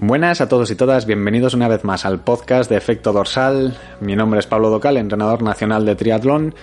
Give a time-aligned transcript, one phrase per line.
[0.00, 3.76] Buenas a todos y todas, bienvenidos una vez más al podcast de Efecto Dorsal.
[4.00, 6.54] Mi nombre es Pablo Docal, entrenador nacional de triatlón,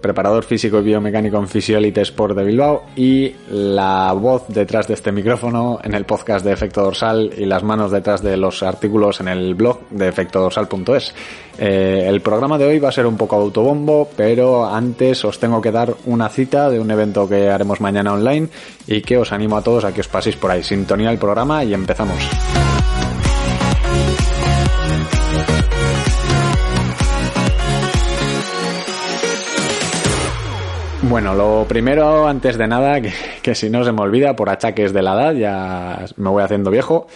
[0.00, 5.10] preparador físico y biomecánico en Fisiolite Sport de Bilbao y la voz detrás de este
[5.10, 9.26] micrófono en el podcast de Efecto Dorsal y las manos detrás de los artículos en
[9.26, 11.12] el blog de efectodorsal.es.
[11.58, 15.60] Eh, el programa de hoy va a ser un poco autobombo, pero antes os tengo
[15.60, 18.50] que dar una cita de un evento que haremos mañana online
[18.86, 20.62] y que os animo a todos a que os paséis por ahí.
[20.62, 22.20] Sintonía el programa y empezamos.
[31.14, 33.12] Bueno, lo primero, antes de nada, que,
[33.52, 37.06] si no se me olvida, por achaques de la edad, ya me voy haciendo viejo,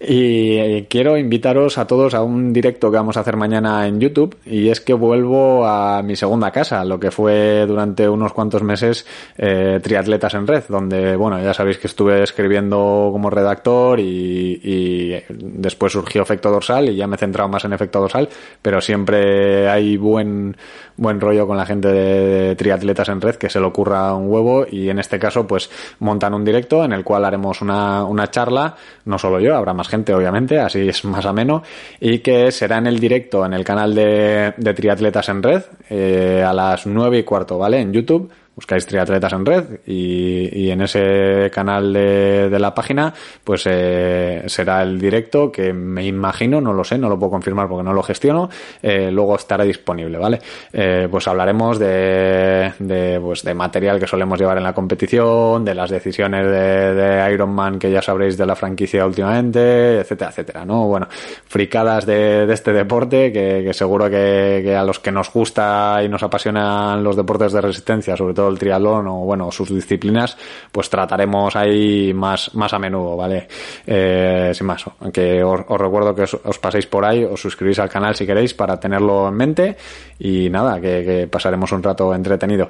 [0.00, 4.36] y quiero invitaros a todos a un directo que vamos a hacer mañana en YouTube,
[4.44, 9.06] y es que vuelvo a mi segunda casa, lo que fue durante unos cuantos meses
[9.38, 15.22] eh, Triatletas en Red, donde, bueno, ya sabéis que estuve escribiendo como redactor y, y
[15.28, 18.28] después surgió Efecto Dorsal y ya me he centrado más en Efecto Dorsal,
[18.62, 20.56] pero siempre hay buen,
[20.96, 24.66] buen rollo con la gente de Triatletas en Red que se le ocurra un huevo
[24.70, 28.74] y en este caso pues montan un directo en el cual haremos una, una charla,
[29.04, 31.62] no solo yo, habrá más gente obviamente, así es más ameno,
[32.00, 36.52] y que será en el directo en el canal de, Triatletas en Red eh, a
[36.52, 37.80] las nueve y cuarto, ¿vale?
[37.80, 43.12] En YouTube buscáis triatletas en red y, y en ese canal de, de la página
[43.44, 47.68] pues eh, será el directo que me imagino, no lo sé, no lo puedo confirmar
[47.68, 48.48] porque no lo gestiono,
[48.82, 50.40] eh, luego estará disponible, ¿vale?
[50.72, 55.74] Eh, pues hablaremos de, de, pues de material que solemos llevar en la competición, de
[55.74, 60.86] las decisiones de, de Ironman que ya sabréis de la franquicia últimamente, etcétera, etcétera, ¿no?
[60.86, 65.30] Bueno, fricadas de, de este deporte que, que seguro que, que a los que nos
[65.30, 69.74] gusta y nos apasionan los deportes de resistencia, sobre todo el triatlón o bueno, sus
[69.74, 70.36] disciplinas,
[70.70, 73.48] pues trataremos ahí más, más a menudo, ¿vale?
[73.86, 77.78] Eh, sin más, aunque os, os recuerdo que os, os, paséis por ahí, os suscribís
[77.78, 79.76] al canal si queréis para tenerlo en mente
[80.18, 82.68] y nada, que, que pasaremos un rato entretenido.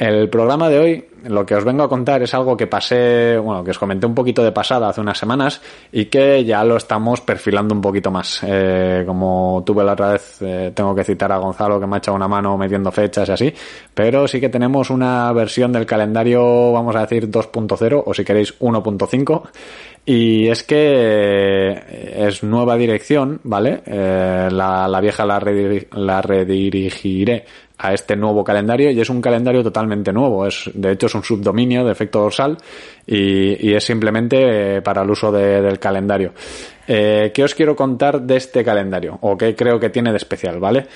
[0.00, 3.62] El programa de hoy, lo que os vengo a contar es algo que pasé, bueno,
[3.62, 5.60] que os comenté un poquito de pasada hace unas semanas
[5.92, 8.40] y que ya lo estamos perfilando un poquito más.
[8.46, 11.98] Eh, como tuve la otra vez, eh, tengo que citar a Gonzalo que me ha
[11.98, 13.54] echado una mano metiendo fechas y así,
[13.92, 18.58] pero sí que tenemos una versión del calendario, vamos a decir 2.0 o si queréis
[18.58, 19.42] 1.5
[20.06, 23.82] y es que es nueva dirección, ¿vale?
[23.84, 25.38] Eh, la, vieja la
[26.22, 27.44] redirigiré
[27.82, 30.46] a este nuevo calendario y es un calendario totalmente nuevo.
[30.46, 32.58] Es, de hecho, es un subdominio de efecto dorsal
[33.06, 36.32] y, y es simplemente para el uso de, del calendario.
[36.86, 39.16] Eh, ¿Qué os quiero contar de este calendario?
[39.22, 40.86] O qué creo que tiene de especial, ¿vale?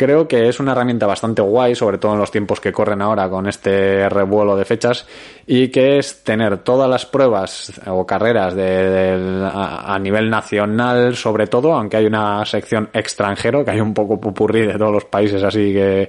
[0.00, 3.28] Creo que es una herramienta bastante guay, sobre todo en los tiempos que corren ahora
[3.28, 5.06] con este revuelo de fechas,
[5.46, 11.74] y que es tener todas las pruebas o carreras de, a, nivel nacional, sobre todo,
[11.74, 15.74] aunque hay una sección extranjero, que hay un poco pupurrí de todos los países así
[15.74, 16.08] que,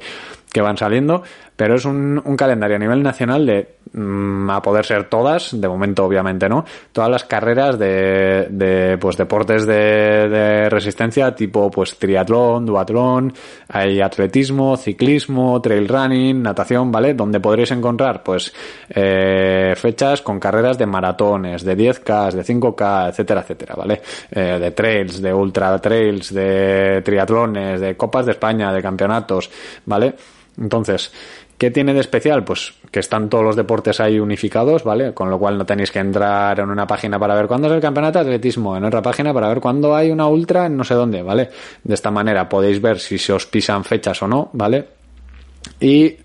[0.53, 1.23] que van saliendo,
[1.61, 5.67] pero es un, un calendario a nivel nacional de mmm, a poder ser todas, de
[5.67, 11.99] momento obviamente no, todas las carreras de, de pues deportes de, de, resistencia tipo pues
[11.99, 13.31] triatlón, duatlón,
[13.69, 17.13] hay atletismo, ciclismo, trail running, natación, ¿vale?
[17.13, 18.51] Donde podréis encontrar pues
[18.89, 24.01] eh, fechas con carreras de maratones, de 10K, de 5K, etcétera, etcétera, ¿vale?
[24.31, 29.51] Eh, de trails, de ultra trails, de triatlones, de copas de España, de campeonatos,
[29.85, 30.15] ¿vale?
[30.57, 31.11] Entonces,
[31.61, 32.43] ¿qué tiene de especial?
[32.43, 35.13] Pues que están todos los deportes ahí unificados, ¿vale?
[35.13, 37.79] Con lo cual no tenéis que entrar en una página para ver cuándo es el
[37.79, 40.95] campeonato de atletismo, en otra página para ver cuándo hay una ultra en no sé
[40.95, 41.51] dónde, ¿vale?
[41.83, 44.87] De esta manera podéis ver si se os pisan fechas o no, ¿vale?
[45.79, 46.15] Y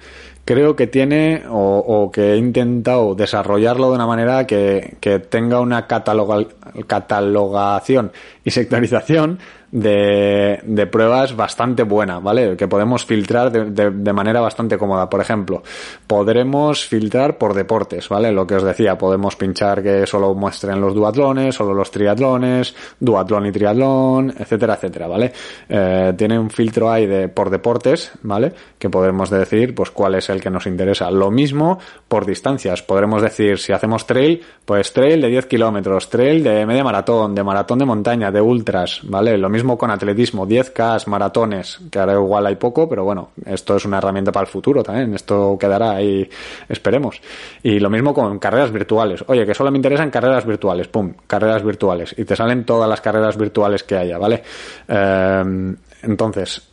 [0.46, 4.96] creo que tiene o, que he intentado desarrollarlo de una manera que,
[5.28, 6.46] tenga una cataloga,
[6.86, 8.10] catalogación
[8.42, 9.38] y sectorización
[9.70, 12.56] de, de, pruebas bastante buena, ¿vale?
[12.56, 15.10] Que podemos filtrar de, de, de, manera bastante cómoda.
[15.10, 15.62] Por ejemplo,
[16.06, 18.32] podremos filtrar por deportes, ¿vale?
[18.32, 23.46] Lo que os decía, podemos pinchar que solo muestren los duatlones, solo los triatlones, duatlón
[23.46, 25.32] y triatlón, etcétera, etcétera, ¿vale?
[25.68, 28.52] Eh, tiene un filtro ahí de por deportes, ¿vale?
[28.78, 31.10] Que podemos decir, pues, cuál es el que nos interesa.
[31.10, 31.78] Lo mismo
[32.08, 32.82] por distancias.
[32.82, 37.42] Podremos decir, si hacemos trail, pues trail de 10 kilómetros, trail de media maratón, de
[37.42, 39.36] maratón de montaña, de ultras, ¿vale?
[39.36, 39.48] Lo
[39.78, 44.32] con atletismo, 10K, maratones, que ahora igual hay poco, pero bueno, esto es una herramienta
[44.32, 46.28] para el futuro también, esto quedará ahí,
[46.68, 47.20] esperemos.
[47.62, 51.64] Y lo mismo con carreras virtuales, oye, que solo me interesan carreras virtuales, pum, carreras
[51.64, 54.42] virtuales, y te salen todas las carreras virtuales que haya, ¿vale?
[54.88, 56.68] Eh, entonces,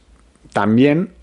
[0.52, 1.14] también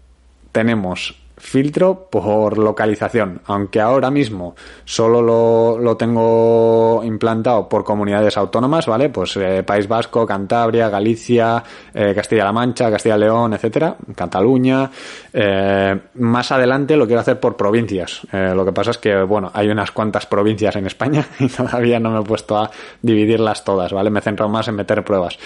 [0.52, 4.54] tenemos filtro por localización, aunque ahora mismo
[4.84, 9.08] solo lo, lo tengo implantado por comunidades autónomas, ¿vale?
[9.08, 11.62] Pues eh, País Vasco, Cantabria, Galicia,
[11.94, 14.90] eh, Castilla-La Mancha, Castilla-León, etcétera, Cataluña.
[15.32, 18.20] Eh, más adelante lo quiero hacer por provincias.
[18.32, 22.10] lo que pasa es que, bueno, hay unas cuantas provincias en España y todavía no
[22.10, 22.70] me he puesto a
[23.00, 24.10] dividirlas todas, ¿vale?
[24.10, 25.38] Me he centrado más en meter pruebas,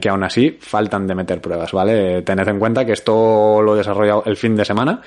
[0.00, 2.22] que aún así faltan de meter pruebas, ¿vale?
[2.22, 5.02] Tened en cuenta que esto lo he desarrollado el fin de semana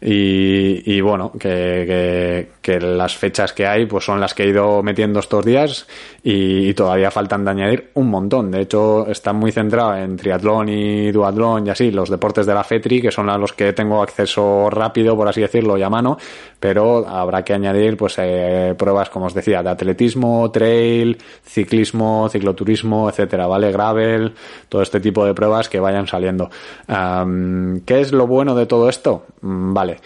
[0.00, 2.48] y, bueno, que,
[2.80, 5.86] las fechas que hay pues son las que he ido metiendo estos días
[6.22, 8.50] y, todavía faltan de añadir un montón.
[8.50, 12.64] De hecho, está muy centrado en triatlón y duatlón y así, los deportes de la
[12.64, 16.18] FETRI, que son a los que tengo acceso rápido, por así decirlo, y a mano,
[16.60, 23.08] pero habrá que añadir pues eh, pruebas, como os decía, de atletismo, trail, ciclismo, cicloturismo,
[23.08, 23.70] etcétera, ¿vale?
[23.72, 24.34] Gravel,
[24.68, 26.50] todo este tipo de pruebas que vayan saliendo.
[26.86, 29.26] ¿Qué es lo bueno de todo esto?
[29.44, 29.96] Mm, vale.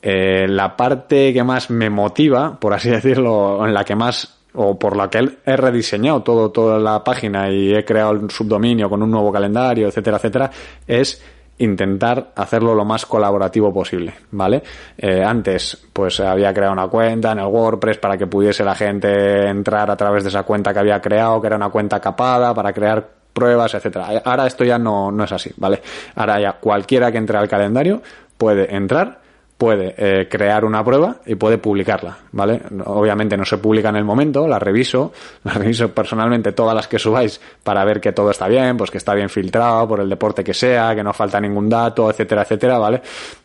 [0.00, 4.78] Eh, la parte que más me motiva, por así decirlo, en la que más o
[4.78, 9.02] por la que he rediseñado todo, toda la página y he creado un subdominio con
[9.02, 10.50] un nuevo calendario, etcétera, etcétera,
[10.86, 11.20] es
[11.58, 14.62] intentar hacerlo lo más colaborativo posible, ¿vale?
[14.96, 19.48] Eh, antes, pues había creado una cuenta en el WordPress para que pudiese la gente
[19.48, 22.72] entrar a través de esa cuenta que había creado, que era una cuenta capada, para
[22.72, 24.22] crear pruebas, etcétera.
[24.24, 25.82] Ahora esto ya no, no es así, ¿vale?
[26.14, 28.00] Ahora ya cualquiera que entre al calendario
[28.36, 29.24] puede entrar
[29.56, 32.60] puede eh, crear una prueba y puede publicarla, ¿vale?
[32.86, 35.12] Obviamente no se publica en el momento, la reviso,
[35.44, 38.98] la reviso personalmente todas las que subáis para ver que todo está bien, pues que
[38.98, 42.78] está bien filtrado por el deporte que sea, que no falta ningún dato, etcétera, etcétera,
[42.78, 43.00] ¿vale?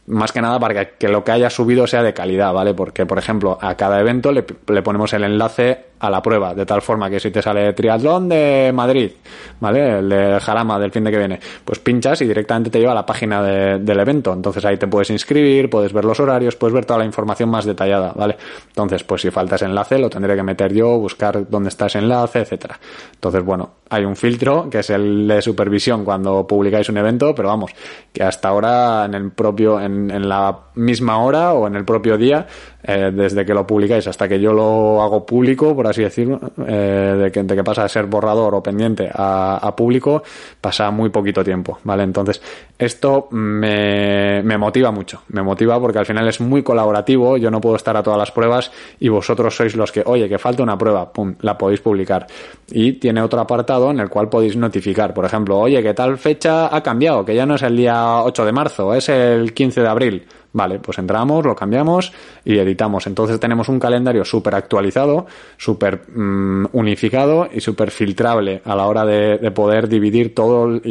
[0.10, 2.74] Más que nada para que, lo que haya subido sea de calidad, ¿vale?
[2.74, 6.66] Porque, por ejemplo, a cada evento le, le ponemos el enlace a la prueba, de
[6.66, 9.12] tal forma que si te sale triatlón de Madrid,
[9.60, 10.00] ¿vale?
[10.00, 12.96] El de Jarama del fin de que viene, pues pinchas y directamente te lleva a
[12.96, 14.34] la página del evento.
[14.34, 17.66] Entonces ahí te puedes inscribir, puedes ver los horarios, puedes ver toda la información más
[17.66, 18.38] detallada, ¿vale?
[18.68, 22.00] Entonces, pues si falta ese enlace, lo tendré que meter yo, buscar dónde está ese
[22.00, 22.80] enlace, etcétera.
[23.14, 27.50] Entonces, bueno, hay un filtro que es el de supervisión cuando publicáis un evento, pero
[27.50, 27.72] vamos,
[28.14, 32.18] que hasta ahora en el propio, en, en la misma hora o en el propio
[32.18, 32.48] día,
[32.82, 37.16] eh, desde que lo publicáis hasta que yo lo hago público, por así decirlo, eh,
[37.24, 40.24] de, que, de, que, pasa de ser borrador o pendiente a, a, público,
[40.62, 42.04] pasa muy poquito tiempo, ¿vale?
[42.04, 42.42] Entonces,
[42.78, 47.60] esto me, me motiva mucho, me motiva porque al final es muy colaborativo, yo no
[47.60, 50.78] puedo estar a todas las pruebas y vosotros sois los que, oye, que falta una
[50.78, 52.28] prueba, pum, la podéis publicar.
[52.72, 56.74] Y tiene otro apartado en el cual podéis notificar, por ejemplo, oye, que tal fecha
[56.74, 59.88] ha cambiado, que ya no es el día 8 de marzo, es el 15 de
[59.88, 62.12] abril Vale, pues entramos, lo cambiamos
[62.44, 63.06] y editamos.
[63.06, 69.06] Entonces tenemos un calendario súper actualizado, súper mm, unificado y súper filtrable a la hora
[69.06, 70.82] de, poder dividir todos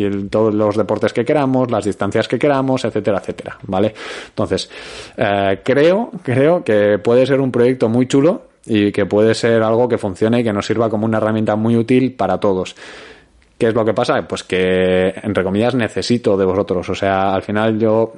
[0.54, 3.58] los deportes que queramos, las distancias que queramos, etcétera, etcétera.
[3.62, 3.94] Vale.
[4.28, 4.70] Entonces,
[5.16, 9.88] eh, creo, creo que puede ser un proyecto muy chulo y que puede ser algo
[9.88, 12.76] que funcione y que nos sirva como una herramienta muy útil para todos.
[13.58, 14.22] ¿Qué es lo que pasa?
[14.28, 16.88] Pues que, entre comillas, necesito de vosotros.
[16.88, 18.12] O sea, al final yo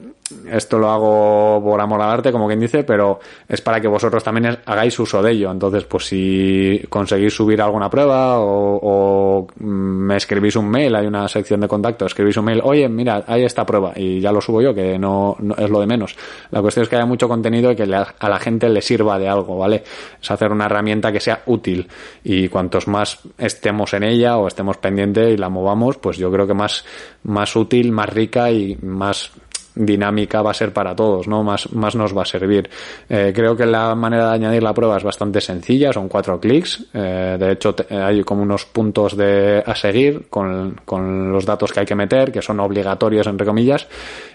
[0.51, 4.23] esto lo hago por amor al arte, como quien dice, pero es para que vosotros
[4.23, 5.51] también hagáis uso de ello.
[5.51, 11.61] Entonces, pues si conseguís subir alguna prueba o, me escribís un mail, hay una sección
[11.61, 14.75] de contacto, escribís un mail, oye, mira, hay esta prueba y ya lo subo yo,
[14.75, 16.17] que no, es lo de menos.
[16.51, 19.29] La cuestión es que haya mucho contenido y que a la gente le sirva de
[19.29, 19.83] algo, ¿vale?
[20.21, 21.89] Es hacer una herramienta que sea útil
[22.25, 26.47] y cuantos más estemos en ella o estemos pendientes y la movamos, pues yo creo
[26.47, 26.85] que más,
[27.25, 29.33] más útil, más rica y más
[29.75, 31.43] dinámica va a ser para todos, ¿no?
[31.43, 32.69] Más, más nos va a servir.
[33.09, 36.87] Eh, creo que la manera de añadir la prueba es bastante sencilla, son cuatro clics.
[36.93, 41.81] Eh, de hecho, hay como unos puntos de, a seguir con, con los datos que
[41.81, 43.87] hay que meter, que son obligatorios, entre comillas.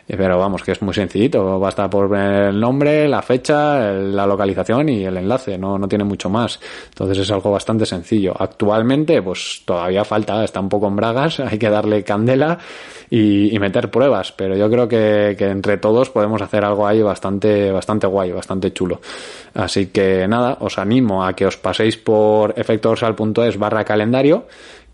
[0.07, 1.59] Pero vamos, que es muy sencillito.
[1.59, 5.57] Basta por el nombre, la fecha, la localización y el enlace.
[5.57, 6.59] No, no tiene mucho más.
[6.89, 8.33] Entonces es algo bastante sencillo.
[8.37, 12.59] Actualmente, pues todavía falta, está un poco en bragas, hay que darle candela
[13.09, 14.31] y, meter pruebas.
[14.31, 18.71] Pero yo creo que, que, entre todos podemos hacer algo ahí bastante, bastante guay, bastante
[18.73, 19.01] chulo.
[19.55, 24.45] Así que nada, os animo a que os paséis por efectodorsal.es barra calendario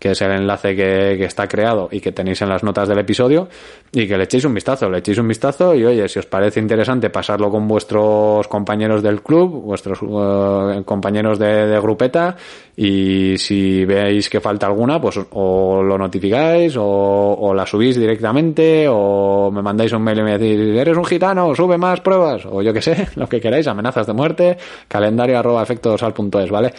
[0.02, 3.46] que es el enlace que, está creado y que tenéis en las notas del episodio,
[3.92, 6.58] y que le echéis un vistazo, le echéis un vistazo y oye, si os parece
[6.58, 12.34] interesante pasarlo con vuestros compañeros del club, vuestros eh, compañeros de, grupeta,
[12.76, 19.52] y si veis que falta alguna, pues o lo notificáis, o, la subís directamente, o
[19.52, 22.72] me mandáis un mail y me decís, eres un gitano, sube más pruebas, o yo
[22.72, 26.72] que sé, lo que queráis, amenazas de muerte, calendario arroba efectosal.es, ¿vale?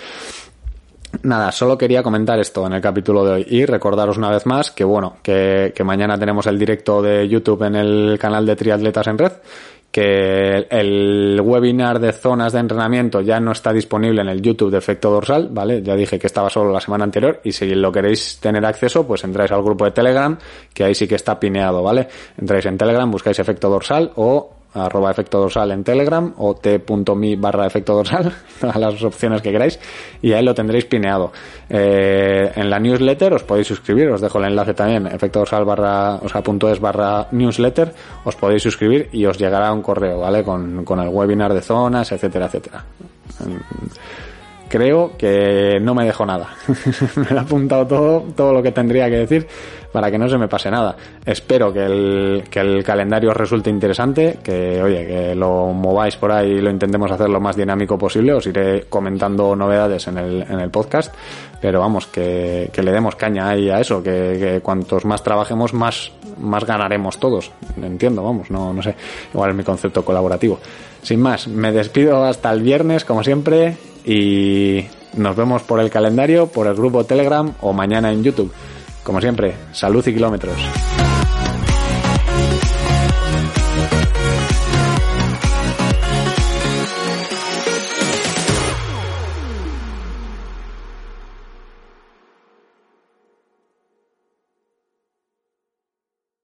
[1.21, 4.71] Nada, solo quería comentar esto en el capítulo de hoy y recordaros una vez más
[4.71, 9.07] que bueno, que, que mañana tenemos el directo de YouTube en el canal de Triatletas
[9.07, 9.33] en Red
[9.93, 14.79] que el webinar de zonas de entrenamiento ya no está disponible en el YouTube de
[14.79, 15.83] Efecto Dorsal, ¿vale?
[15.83, 19.23] Ya dije que estaba solo la semana anterior y si lo queréis tener acceso, pues
[19.23, 20.35] entráis al grupo de Telegram,
[20.73, 22.07] que ahí sí que está pineado, ¿vale?
[22.39, 27.67] Entráis en Telegram, buscáis Efecto Dorsal o arroba efecto dorsal en Telegram o t.me barra
[27.67, 29.79] efecto dorsal, a las opciones que queráis,
[30.21, 31.31] y ahí lo tendréis pineado.
[31.69, 36.15] Eh, en la newsletter os podéis suscribir, os dejo el enlace también, efecto dorsal barra,
[36.15, 37.93] o sea, punto es barra newsletter,
[38.25, 40.43] os podéis suscribir y os llegará un correo, ¿vale?
[40.43, 42.83] Con, con el webinar de zonas, etcétera, etcétera
[44.73, 46.49] creo que no me dejo nada.
[47.15, 49.47] me he apuntado todo, todo lo que tendría que decir
[49.91, 50.95] para que no se me pase nada.
[51.23, 56.53] Espero que el, que el calendario resulte interesante, que oye, que lo mováis por ahí
[56.53, 58.33] y lo intentemos hacer lo más dinámico posible.
[58.33, 61.13] Os iré comentando novedades en el, en el podcast,
[61.61, 65.71] pero vamos, que, que le demos caña ahí a eso, que, que, cuantos más trabajemos,
[65.75, 67.51] más, más ganaremos todos.
[67.79, 68.95] Entiendo, vamos, no, no sé.
[69.31, 70.59] Igual es mi concepto colaborativo.
[71.03, 76.47] Sin más, me despido hasta el viernes, como siempre y nos vemos por el calendario,
[76.47, 78.53] por el grupo Telegram o mañana en YouTube.
[79.03, 80.55] Como siempre, salud y kilómetros.